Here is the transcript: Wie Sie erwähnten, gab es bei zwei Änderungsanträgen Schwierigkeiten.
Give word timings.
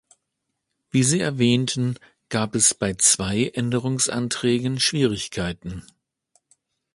Wie 0.89 1.03
Sie 1.03 1.19
erwähnten, 1.19 1.99
gab 2.29 2.55
es 2.55 2.73
bei 2.73 2.95
zwei 2.95 3.49
Änderungsanträgen 3.53 4.79
Schwierigkeiten. 4.79 5.83